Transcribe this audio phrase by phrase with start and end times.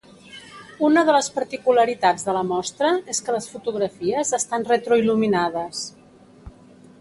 [0.85, 5.85] Una de les particularitats de la mostra és que les fotografies estan retro il·luminades.